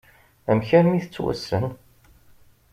[0.49, 1.65] Amek armi tettwassen?